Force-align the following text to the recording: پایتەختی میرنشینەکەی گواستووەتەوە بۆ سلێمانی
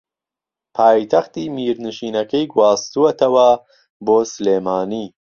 پایتەختی 0.75 1.45
میرنشینەکەی 1.57 2.49
گواستووەتەوە 2.53 3.49
بۆ 4.05 4.17
سلێمانی 4.33 5.05